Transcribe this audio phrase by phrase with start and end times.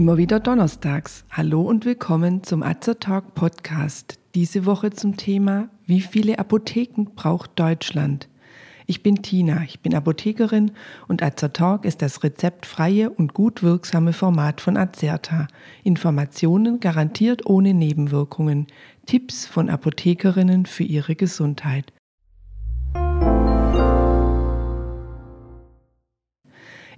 [0.00, 1.26] Immer wieder donnerstags.
[1.30, 4.18] Hallo und willkommen zum Azer Talk Podcast.
[4.34, 8.26] Diese Woche zum Thema, wie viele Apotheken braucht Deutschland?
[8.86, 10.72] Ich bin Tina, ich bin Apothekerin
[11.06, 15.48] und Azer Talk ist das rezeptfreie und gut wirksame Format von Azerta.
[15.84, 18.68] Informationen garantiert ohne Nebenwirkungen.
[19.04, 21.92] Tipps von Apothekerinnen für ihre Gesundheit.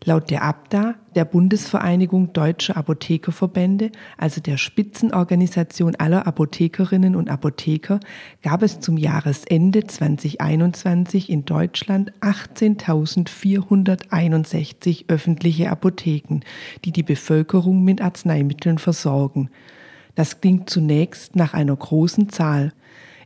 [0.05, 8.01] Laut der ABDA, der Bundesvereinigung Deutscher Apothekerverbände, also der Spitzenorganisation aller Apothekerinnen und Apotheker,
[8.43, 16.41] gab es zum Jahresende 2021 in Deutschland 18.461 öffentliche Apotheken,
[16.84, 19.51] die die Bevölkerung mit Arzneimitteln versorgen.
[20.16, 22.73] Das klingt zunächst nach einer großen Zahl.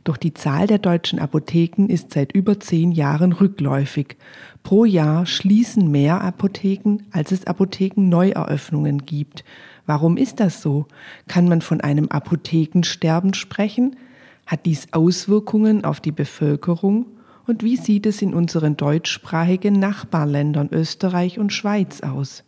[0.07, 4.15] Doch die Zahl der deutschen Apotheken ist seit über zehn Jahren rückläufig.
[4.63, 9.43] Pro Jahr schließen mehr Apotheken, als es Apothekenneueröffnungen gibt.
[9.85, 10.85] Warum ist das so?
[11.27, 13.97] Kann man von einem Apothekensterben sprechen?
[14.45, 17.07] Hat dies Auswirkungen auf die Bevölkerung?
[17.45, 22.45] Und wie sieht es in unseren deutschsprachigen Nachbarländern Österreich und Schweiz aus?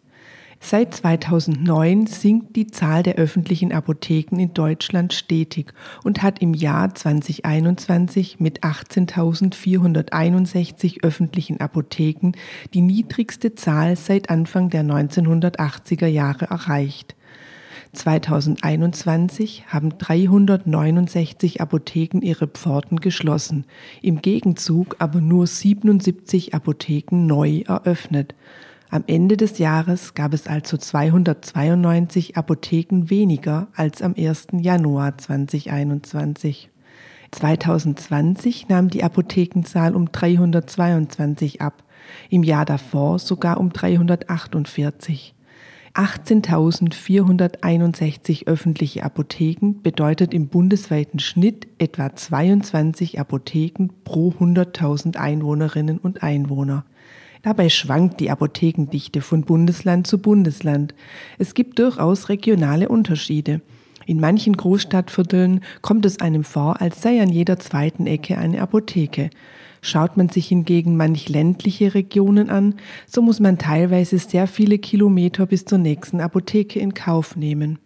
[0.62, 6.94] Seit 2009 sinkt die Zahl der öffentlichen Apotheken in Deutschland stetig und hat im Jahr
[6.94, 12.34] 2021 mit 18.461 öffentlichen Apotheken
[12.74, 17.16] die niedrigste Zahl seit Anfang der 1980er Jahre erreicht.
[17.94, 23.64] 2021 haben 369 Apotheken ihre Pforten geschlossen,
[24.02, 28.36] im Gegenzug aber nur 77 Apotheken neu eröffnet.
[28.92, 34.48] Am Ende des Jahres gab es also 292 Apotheken weniger als am 1.
[34.54, 36.72] Januar 2021.
[37.30, 41.84] 2020 nahm die Apothekenzahl um 322 ab,
[42.32, 45.36] im Jahr davor sogar um 348.
[45.94, 56.86] 18.461 öffentliche Apotheken bedeutet im bundesweiten Schnitt etwa 22 Apotheken pro 100.000 Einwohnerinnen und Einwohner.
[57.42, 60.94] Dabei schwankt die Apothekendichte von Bundesland zu Bundesland.
[61.38, 63.62] Es gibt durchaus regionale Unterschiede.
[64.06, 69.30] In manchen Großstadtvierteln kommt es einem vor, als sei an jeder zweiten Ecke eine Apotheke.
[69.82, 72.76] Schaut man sich hingegen manch ländliche Regionen an,
[73.08, 77.80] so muss man teilweise sehr viele Kilometer bis zur nächsten Apotheke in Kauf nehmen.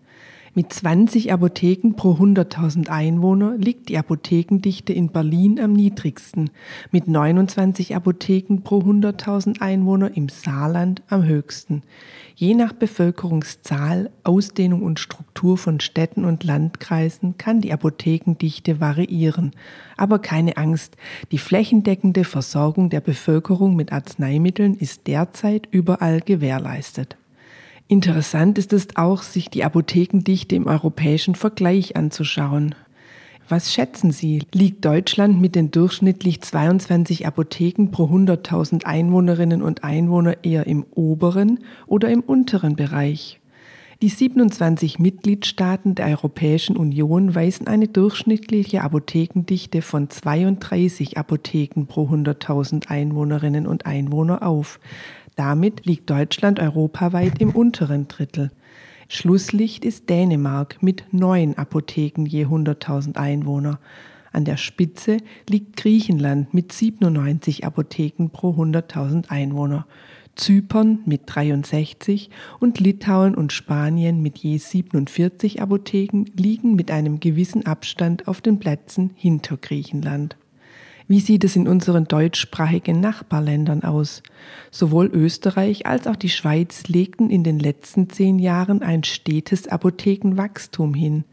[0.56, 6.52] Mit 20 Apotheken pro 100.000 Einwohner liegt die Apothekendichte in Berlin am niedrigsten,
[6.92, 11.82] mit 29 Apotheken pro 100.000 Einwohner im Saarland am höchsten.
[12.36, 19.54] Je nach Bevölkerungszahl, Ausdehnung und Struktur von Städten und Landkreisen kann die Apothekendichte variieren.
[19.98, 20.98] Aber keine Angst,
[21.32, 27.18] die flächendeckende Versorgung der Bevölkerung mit Arzneimitteln ist derzeit überall gewährleistet.
[27.88, 32.76] Interessant ist es auch, sich die Apothekendichte im europäischen Vergleich anzuschauen.
[33.50, 34.44] Was schätzen Sie?
[34.54, 41.60] Liegt Deutschland mit den durchschnittlich 22 Apotheken pro 100.000 Einwohnerinnen und Einwohner eher im oberen
[41.86, 43.42] oder im unteren Bereich?
[44.02, 52.88] Die 27 Mitgliedstaaten der Europäischen Union weisen eine durchschnittliche Apothekendichte von 32 Apotheken pro 100.000
[52.88, 54.80] Einwohnerinnen und Einwohner auf.
[55.36, 58.52] Damit liegt Deutschland europaweit im unteren Drittel.
[59.08, 63.80] Schlusslicht ist Dänemark mit neun Apotheken je 100.000 Einwohner.
[64.32, 65.18] An der Spitze
[65.48, 69.86] liegt Griechenland mit 97 Apotheken pro 100.000 Einwohner.
[70.36, 77.68] Zypern mit 63 und Litauen und Spanien mit je 47 Apotheken liegen mit einem gewissen
[77.68, 80.36] Abstand auf den Plätzen hinter Griechenland.
[81.08, 84.24] Wie sieht es in unseren deutschsprachigen Nachbarländern aus?
[84.72, 90.94] Sowohl Österreich als auch die Schweiz legten in den letzten zehn Jahren ein stetes Apothekenwachstum
[90.94, 91.26] hin.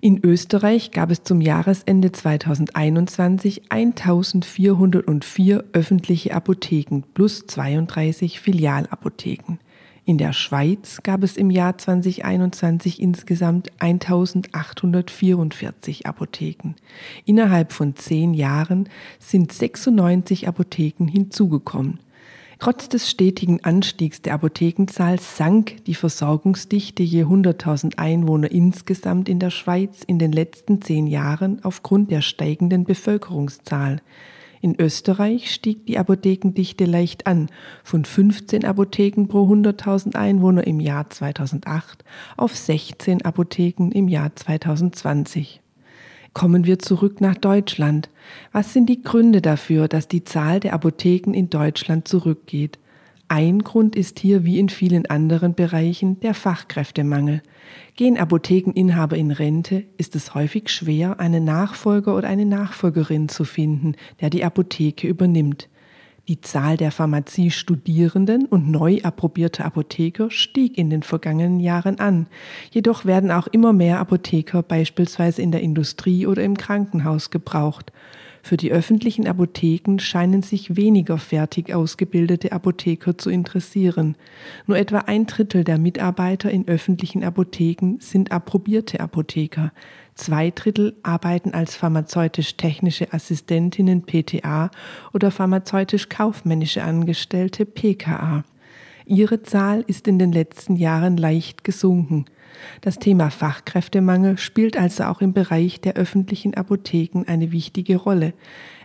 [0.00, 9.58] In Österreich gab es zum Jahresende 2021 1404 öffentliche Apotheken plus 32 Filialapotheken.
[10.06, 16.74] In der Schweiz gab es im Jahr 2021 insgesamt 1844 Apotheken.
[17.24, 22.00] Innerhalb von zehn Jahren sind 96 Apotheken hinzugekommen.
[22.58, 29.50] Trotz des stetigen Anstiegs der Apothekenzahl sank die Versorgungsdichte je 100.000 Einwohner insgesamt in der
[29.50, 34.02] Schweiz in den letzten zehn Jahren aufgrund der steigenden Bevölkerungszahl.
[34.64, 37.50] In Österreich stieg die Apothekendichte leicht an,
[37.82, 42.02] von 15 Apotheken pro 100.000 Einwohner im Jahr 2008
[42.38, 45.60] auf 16 Apotheken im Jahr 2020.
[46.32, 48.08] Kommen wir zurück nach Deutschland.
[48.52, 52.78] Was sind die Gründe dafür, dass die Zahl der Apotheken in Deutschland zurückgeht?
[53.28, 57.42] Ein Grund ist hier wie in vielen anderen Bereichen der Fachkräftemangel.
[57.96, 63.94] Gehen Apothekeninhaber in Rente, ist es häufig schwer, einen Nachfolger oder eine Nachfolgerin zu finden,
[64.20, 65.68] der die Apotheke übernimmt.
[66.28, 72.28] Die Zahl der Pharmaziestudierenden und neu approbierter Apotheker stieg in den vergangenen Jahren an.
[72.70, 77.92] Jedoch werden auch immer mehr Apotheker beispielsweise in der Industrie oder im Krankenhaus gebraucht.
[78.44, 84.16] Für die öffentlichen Apotheken scheinen sich weniger fertig ausgebildete Apotheker zu interessieren.
[84.66, 89.72] Nur etwa ein Drittel der Mitarbeiter in öffentlichen Apotheken sind approbierte Apotheker.
[90.14, 94.70] Zwei Drittel arbeiten als pharmazeutisch-technische Assistentinnen PTA
[95.14, 98.44] oder pharmazeutisch-kaufmännische Angestellte PKA.
[99.06, 102.24] Ihre Zahl ist in den letzten Jahren leicht gesunken.
[102.80, 108.32] Das Thema Fachkräftemangel spielt also auch im Bereich der öffentlichen Apotheken eine wichtige Rolle.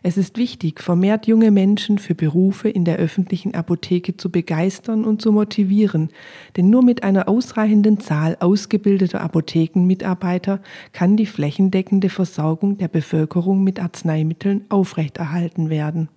[0.04, 5.22] Es ist wichtig, vermehrt junge Menschen für Berufe in der öffentlichen Apotheke zu begeistern und
[5.22, 6.10] zu motivieren,
[6.58, 10.62] denn nur mit einer ausreichenden Zahl ausgebildeter Apothekenmitarbeiter
[10.94, 16.10] kann die flächendeckende Versorgung der Bevölkerung mit Arzneimitteln aufrechterhalten werden.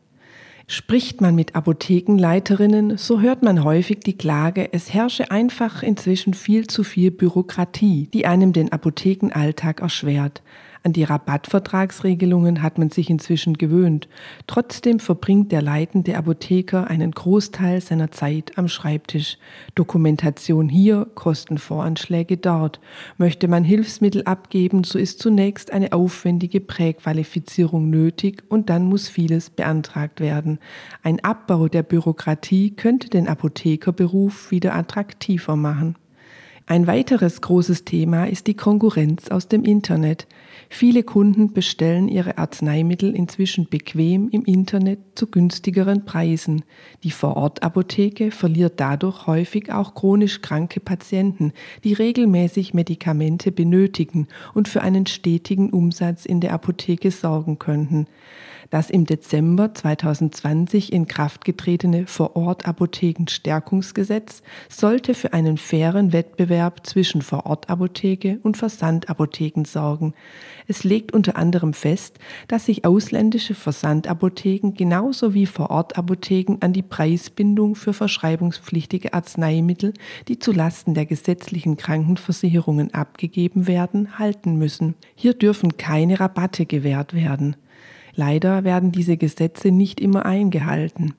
[0.66, 6.66] Spricht man mit Apothekenleiterinnen, so hört man häufig die Klage, es herrsche einfach inzwischen viel
[6.66, 10.42] zu viel Bürokratie, die einem den Apothekenalltag erschwert.
[10.84, 14.08] An die Rabattvertragsregelungen hat man sich inzwischen gewöhnt.
[14.48, 19.38] Trotzdem verbringt der leitende Apotheker einen Großteil seiner Zeit am Schreibtisch.
[19.76, 22.80] Dokumentation hier, Kostenvoranschläge dort.
[23.16, 29.50] Möchte man Hilfsmittel abgeben, so ist zunächst eine aufwendige Präqualifizierung nötig und dann muss vieles
[29.50, 30.58] beantragt werden.
[31.04, 35.96] Ein Abbau der Bürokratie könnte den Apothekerberuf wieder attraktiver machen.
[36.66, 40.28] Ein weiteres großes Thema ist die Konkurrenz aus dem Internet.
[40.68, 46.62] Viele Kunden bestellen ihre Arzneimittel inzwischen bequem im Internet zu günstigeren Preisen.
[47.02, 54.82] Die Vorortapotheke verliert dadurch häufig auch chronisch kranke Patienten, die regelmäßig Medikamente benötigen und für
[54.82, 58.06] einen stetigen Umsatz in der Apotheke sorgen könnten.
[58.72, 68.40] Das im Dezember 2020 in Kraft getretene Vorortapothekenstärkungsgesetz sollte für einen fairen Wettbewerb zwischen Vorortapotheke
[68.42, 70.14] und Versandapotheken sorgen.
[70.68, 77.74] Es legt unter anderem fest, dass sich ausländische Versandapotheken genauso wie Vorortapotheken an die Preisbindung
[77.74, 79.92] für verschreibungspflichtige Arzneimittel,
[80.28, 84.94] die zu Lasten der gesetzlichen Krankenversicherungen abgegeben werden, halten müssen.
[85.14, 87.56] Hier dürfen keine Rabatte gewährt werden.
[88.14, 91.14] Leider werden diese Gesetze nicht immer eingehalten.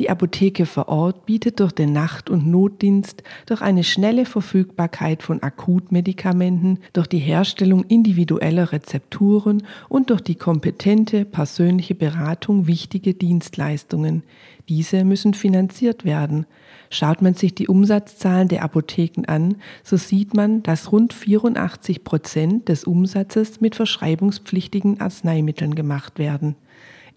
[0.00, 5.42] Die Apotheke vor Ort bietet durch den Nacht- und Notdienst, durch eine schnelle Verfügbarkeit von
[5.42, 14.22] Akutmedikamenten, durch die Herstellung individueller Rezepturen und durch die kompetente persönliche Beratung wichtige Dienstleistungen.
[14.70, 16.46] Diese müssen finanziert werden.
[16.88, 22.70] Schaut man sich die Umsatzzahlen der Apotheken an, so sieht man, dass rund 84 Prozent
[22.70, 26.56] des Umsatzes mit verschreibungspflichtigen Arzneimitteln gemacht werden,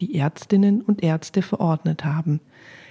[0.04, 2.42] die Ärztinnen und Ärzte verordnet haben.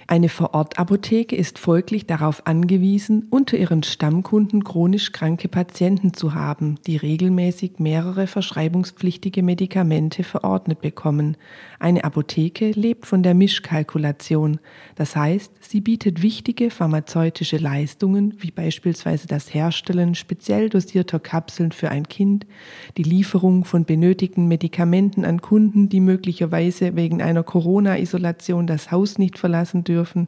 [0.05, 6.97] Eine Vorortapotheke ist folglich darauf angewiesen, unter ihren Stammkunden chronisch kranke Patienten zu haben, die
[6.97, 11.37] regelmäßig mehrere verschreibungspflichtige Medikamente verordnet bekommen.
[11.79, 14.59] Eine Apotheke lebt von der Mischkalkulation,
[14.95, 21.89] das heißt, sie bietet wichtige pharmazeutische Leistungen, wie beispielsweise das Herstellen speziell dosierter Kapseln für
[21.89, 22.45] ein Kind,
[22.97, 29.37] die Lieferung von benötigten Medikamenten an Kunden, die möglicherweise wegen einer Corona-Isolation das Haus nicht
[29.37, 30.27] verlassen dürfen, dürfen,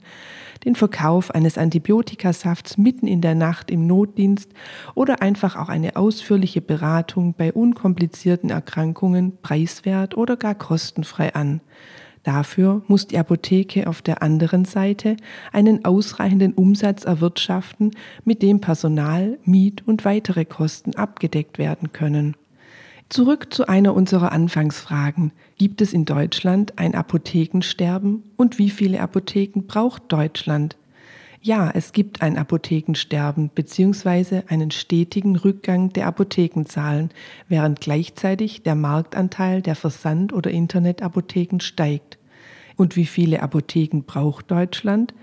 [0.63, 4.51] den Verkauf eines Antibiotikasafts mitten in der Nacht im Notdienst
[4.93, 11.61] oder einfach auch eine ausführliche Beratung bei unkomplizierten Erkrankungen preiswert oder gar kostenfrei an.
[12.23, 15.15] Dafür muss die Apotheke auf der anderen Seite
[15.51, 17.91] einen ausreichenden Umsatz erwirtschaften,
[18.23, 22.35] mit dem Personal, Miet und weitere Kosten abgedeckt werden können.
[23.09, 25.31] Zurück zu einer unserer Anfangsfragen.
[25.57, 30.75] Gibt es in Deutschland ein Apothekensterben und wie viele Apotheken braucht Deutschland?
[31.39, 34.41] Ja, es gibt ein Apothekensterben bzw.
[34.47, 37.11] einen stetigen Rückgang der Apothekenzahlen,
[37.47, 42.17] während gleichzeitig der Marktanteil der Versand- oder Internetapotheken steigt.
[42.75, 45.13] Und wie viele Apotheken braucht Deutschland?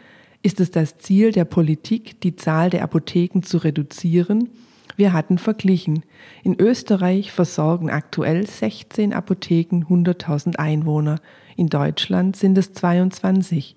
[0.43, 4.51] Ist es das Ziel der Politik, die Zahl der Apotheken zu reduzieren
[4.97, 6.05] wir hatten verglichen.
[6.43, 11.21] In Österreich versorgen aktuell 16 Apotheken 100.000 Einwohner.
[11.57, 13.77] In Deutschland sind es 22.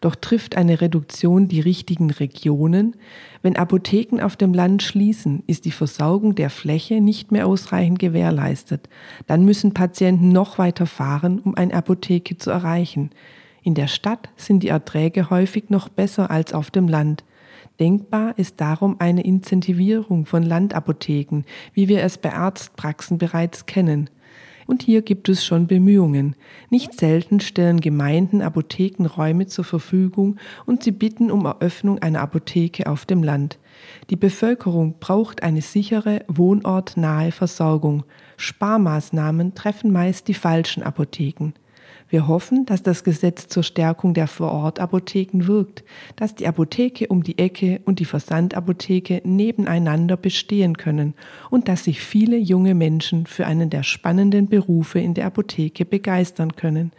[0.00, 2.96] Doch trifft eine Reduktion die richtigen Regionen?
[3.42, 8.88] Wenn Apotheken auf dem Land schließen, ist die Versorgung der Fläche nicht mehr ausreichend gewährleistet.
[9.26, 13.10] Dann müssen Patienten noch weiter fahren, um eine Apotheke zu erreichen.
[13.62, 17.24] In der Stadt sind die Erträge häufig noch besser als auf dem Land.
[17.80, 24.10] Denkbar ist darum eine Incentivierung von Landapotheken, wie wir es bei Arztpraxen bereits kennen.
[24.66, 26.36] Und hier gibt es schon Bemühungen.
[26.70, 33.04] Nicht selten stellen Gemeinden Apothekenräume zur Verfügung und sie bitten um Eröffnung einer Apotheke auf
[33.04, 33.58] dem Land.
[34.08, 38.04] Die Bevölkerung braucht eine sichere, wohnortnahe Versorgung.
[38.36, 41.52] Sparmaßnahmen treffen meist die falschen Apotheken.
[42.14, 45.82] Wir hoffen, dass das Gesetz zur Stärkung der Vorortapotheken wirkt,
[46.14, 51.14] dass die Apotheke um die Ecke und die Versandapotheke nebeneinander bestehen können
[51.50, 56.54] und dass sich viele junge Menschen für einen der spannenden Berufe in der Apotheke begeistern
[56.54, 56.92] können.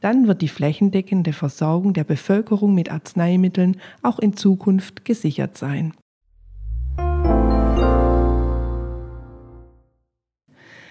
[0.00, 5.94] Dann wird die flächendeckende Versorgung der Bevölkerung mit Arzneimitteln auch in Zukunft gesichert sein.